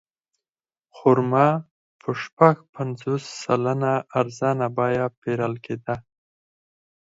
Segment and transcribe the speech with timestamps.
[0.95, 1.49] خرما
[2.01, 5.95] په شپږ پنځوس سلنه ارزانه بیه پېرل کېده.